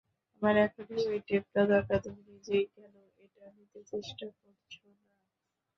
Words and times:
আমার 0.33 0.55
এখনই 0.59 1.03
ঐ 1.05 1.23
টেপটা 1.27 1.61
দরকার 1.71 1.97
তুমি 2.03 2.21
নিজেই 2.29 2.63
কেনো 2.73 3.01
এটা 3.19 3.43
নিতে 3.55 3.79
চেষ্টা 3.91 4.25
করছোনা? 4.33 5.03